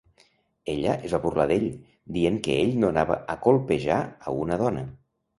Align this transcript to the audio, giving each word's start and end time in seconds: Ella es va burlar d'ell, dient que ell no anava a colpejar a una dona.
Ella 0.71 0.93
es 1.09 1.11
va 1.15 1.17
burlar 1.25 1.43
d'ell, 1.51 1.65
dient 2.15 2.39
que 2.47 2.55
ell 2.61 2.71
no 2.83 2.89
anava 2.93 3.17
a 3.35 3.35
colpejar 3.49 3.99
a 4.01 4.35
una 4.47 4.59
dona. 4.63 4.83